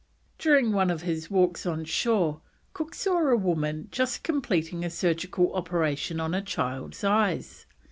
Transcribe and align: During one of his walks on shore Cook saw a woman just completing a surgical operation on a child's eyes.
During 0.39 0.71
one 0.71 0.89
of 0.89 1.03
his 1.03 1.29
walks 1.29 1.63
on 1.67 1.85
shore 1.85 2.41
Cook 2.73 2.95
saw 2.95 3.19
a 3.29 3.35
woman 3.37 3.87
just 3.91 4.23
completing 4.23 4.83
a 4.83 4.89
surgical 4.89 5.53
operation 5.53 6.19
on 6.19 6.33
a 6.33 6.41
child's 6.41 7.03
eyes. 7.03 7.67